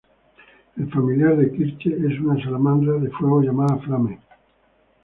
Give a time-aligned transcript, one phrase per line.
[0.77, 4.19] El Familiar de Kirche es una Salamandra de fuego llamada Flame.